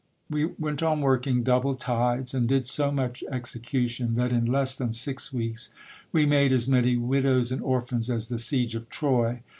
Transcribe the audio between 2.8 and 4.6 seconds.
much execution, that in